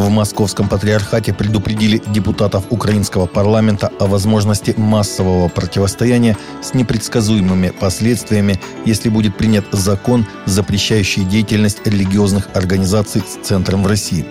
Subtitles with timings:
[0.00, 9.10] В Московском патриархате предупредили депутатов украинского парламента о возможности массового противостояния с непредсказуемыми последствиями, если
[9.10, 14.24] будет принят закон, запрещающий деятельность религиозных организаций с центром в России.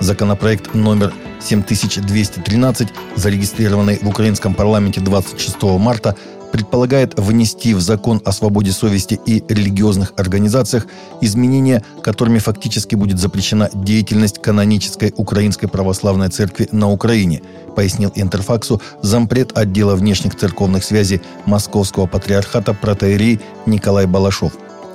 [0.00, 6.16] Законопроект номер 7213, зарегистрированный в украинском парламенте 26 марта,
[6.52, 10.86] предполагает внести в закон о свободе совести и религиозных организациях
[11.20, 17.42] изменения, которыми фактически будет запрещена деятельность канонической Украинской Православной Церкви на Украине,
[17.74, 24.52] пояснил Интерфаксу зампред отдела внешних церковных связей Московского патриархата протеерей Николай Балашов.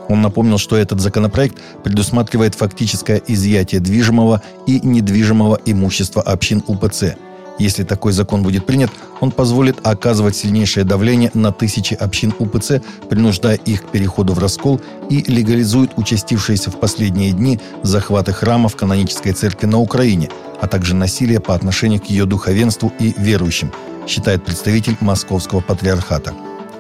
[0.08, 7.16] Он напомнил, что этот законопроект предусматривает фактическое изъятие движимого и недвижимого имущества общин УПЦ–
[7.58, 13.56] если такой закон будет принят, он позволит оказывать сильнейшее давление на тысячи общин УПЦ, принуждая
[13.56, 19.68] их к переходу в раскол и легализует участившиеся в последние дни захваты храмов канонической церкви
[19.68, 20.30] на Украине,
[20.62, 23.72] а также насилие по отношению к ее духовенству и верующим,
[24.08, 26.34] считает представитель Московского патриархата.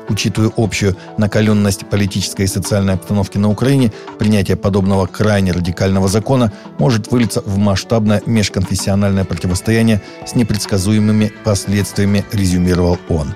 [0.07, 7.11] Учитывая общую накаленность политической и социальной обстановки на Украине, принятие подобного крайне радикального закона может
[7.11, 13.33] вылиться в масштабное межконфессиональное противостояние с непредсказуемыми последствиями, резюмировал он.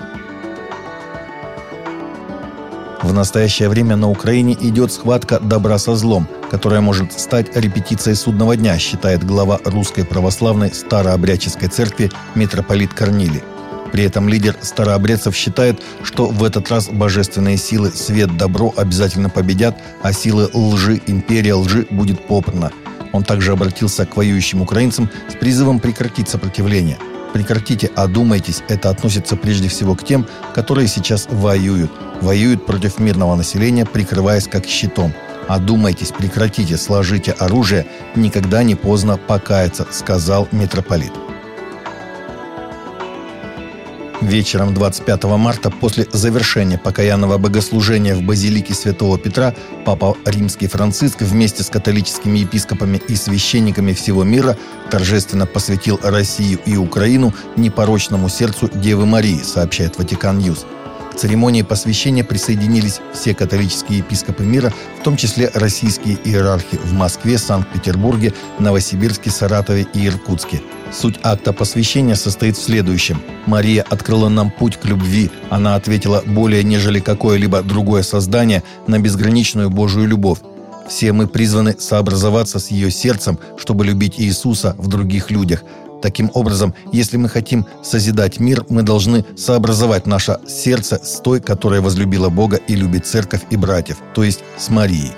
[3.01, 8.55] В настоящее время на Украине идет схватка добра со злом, которая может стать репетицией судного
[8.55, 13.41] дня, считает глава Русской Православной Старообрядческой Церкви митрополит Корнилий.
[13.91, 19.77] При этом лидер старообрядцев считает, что в этот раз божественные силы свет, добро обязательно победят,
[20.01, 22.71] а силы лжи, империя лжи будет попрана.
[23.11, 26.97] Он также обратился к воюющим украинцам с призывом прекратить сопротивление.
[27.33, 31.91] Прекратите, одумайтесь, это относится прежде всего к тем, которые сейчас воюют.
[32.21, 35.13] Воюют против мирного населения, прикрываясь как щитом.
[35.47, 37.85] Одумайтесь, прекратите, сложите оружие,
[38.15, 41.11] никогда не поздно покаяться, сказал митрополит.
[44.21, 51.63] Вечером 25 марта после завершения покаянного богослужения в базилике Святого Петра Папа Римский Франциск вместе
[51.63, 54.57] с католическими епископами и священниками всего мира
[54.91, 60.65] торжественно посвятил Россию и Украину непорочному сердцу Девы Марии, сообщает Vatican News.
[61.19, 68.33] Церемонии посвящения присоединились все католические епископы мира, в том числе российские иерархи в Москве, Санкт-Петербурге,
[68.59, 73.21] Новосибирске, Саратове и Иркутске– Суть акта посвящения состоит в следующем.
[73.45, 75.29] Мария открыла нам путь к любви.
[75.49, 80.39] Она ответила более нежели какое-либо другое создание на безграничную Божию любовь.
[80.87, 85.63] Все мы призваны сообразоваться с ее сердцем, чтобы любить Иисуса в других людях.
[86.01, 91.81] Таким образом, если мы хотим созидать мир, мы должны сообразовать наше сердце с той, которая
[91.81, 95.11] возлюбила Бога и любит церковь и братьев, то есть с Марией.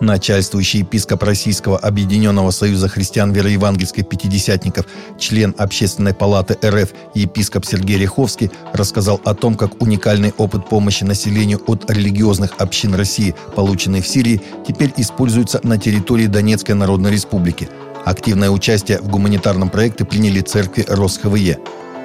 [0.00, 4.86] Начальствующий епископ Российского Объединенного Союза Христиан Вероевангельских Пятидесятников,
[5.18, 11.60] член Общественной палаты РФ епископ Сергей Риховский рассказал о том, как уникальный опыт помощи населению
[11.66, 17.68] от религиозных общин России, полученный в Сирии, теперь используется на территории Донецкой Народной Республики.
[18.04, 21.58] Активное участие в гуманитарном проекте приняли церкви РосХВЕ.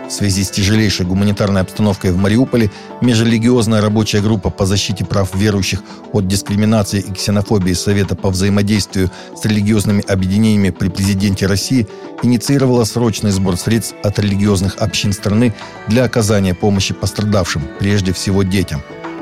[0.07, 2.69] В связи с тяжелейшей гуманитарной обстановкой в Мариуполе
[3.01, 9.45] межрелигиозная рабочая группа по защите прав верующих от дискриминации и ксенофобии Совета по взаимодействию с
[9.45, 11.87] религиозными объединениями при президенте России
[12.21, 15.53] инициировала срочный сбор средств от религиозных общин страны
[15.87, 18.81] для оказания помощи пострадавшим, прежде всего детям.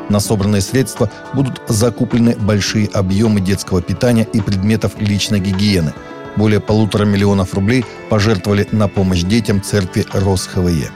[0.09, 5.93] На собранные средства будут закуплены большие объемы детского питания и предметов личной гигиены–
[6.35, 10.89] более полутора миллионов рублей пожертвовали на помощь детям церкви РосХВЕ.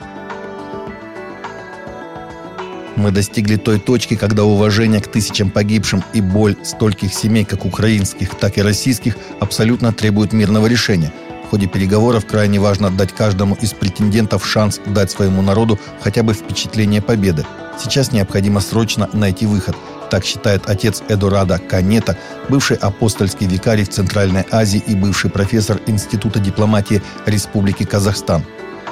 [2.96, 8.34] Мы достигли той точки, когда уважение к тысячам погибшим и боль стольких семей, как украинских,
[8.34, 11.12] так и российских, абсолютно требуют мирного решения.
[11.44, 16.32] В ходе переговоров крайне важно дать каждому из претендентов шанс дать своему народу хотя бы
[16.32, 17.44] впечатление победы.
[17.78, 19.76] Сейчас необходимо срочно найти выход–
[20.08, 22.16] так считает отец Эдурада Канета,
[22.48, 28.44] бывший апостольский викарий в Центральной Азии и бывший профессор Института дипломатии Республики Казахстан.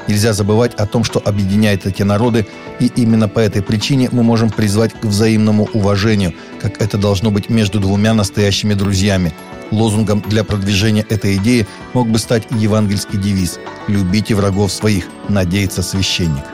[0.07, 2.47] Нельзя забывать о том, что объединяет эти народы,
[2.79, 7.49] и именно по этой причине мы можем призвать к взаимному уважению, как это должно быть
[7.49, 9.33] между двумя настоящими друзьями,
[9.71, 13.59] Лозунгом для продвижения этой идеи мог бы стать евангельский девиз
[13.89, 16.54] «Любите врагов своих, надеется священник».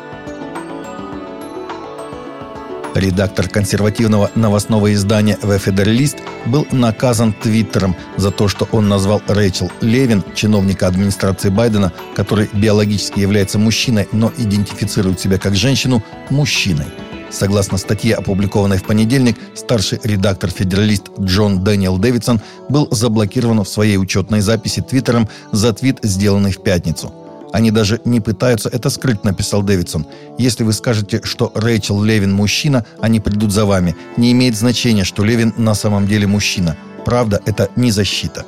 [2.95, 6.17] Редактор консервативного новостного издания «The Federalist»
[6.47, 13.21] был наказан Твиттером за то, что он назвал Рэйчел Левин, чиновника администрации Байдена, который биологически
[13.21, 16.87] является мужчиной, но идентифицирует себя как женщину, мужчиной.
[17.31, 24.41] Согласно статье, опубликованной в понедельник, старший редактор-федералист Джон Дэниел Дэвидсон был заблокирован в своей учетной
[24.41, 27.13] записи Твиттером за твит, сделанный в пятницу.
[27.53, 30.07] Они даже не пытаются это скрыть, написал Дэвидсон.
[30.39, 33.97] Если вы скажете, что Рэйчел Левин мужчина, они придут за вами.
[34.17, 36.77] Не имеет значения, что Левин на самом деле мужчина.
[37.05, 38.45] Правда, это не защита.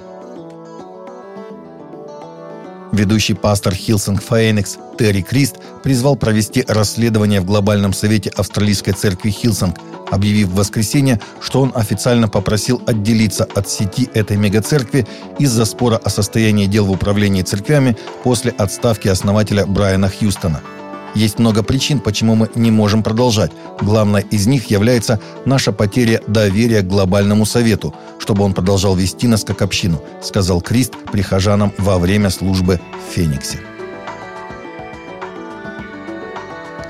[2.93, 9.79] Ведущий пастор Hillsong Phoenix Терри Крист призвал провести расследование в Глобальном совете Австралийской церкви Hillsong,
[10.11, 15.07] объявив в воскресенье, что он официально попросил отделиться от сети этой мегацеркви
[15.39, 20.61] из-за спора о состоянии дел в управлении церквями после отставки основателя Брайана Хьюстона–
[21.15, 23.53] есть много причин, почему мы не можем продолжать.
[23.81, 29.43] Главной из них является наша потеря доверия к глобальному совету, чтобы он продолжал вести нас
[29.43, 33.59] как общину, сказал Крист прихожанам во время службы в Фениксе.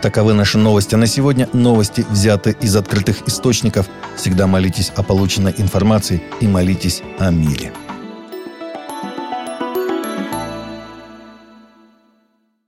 [0.02, 1.48] Таковы наши новости на сегодня.
[1.54, 3.88] Новости взяты из открытых источников.
[4.16, 7.72] Всегда молитесь о полученной информации и молитесь о мире.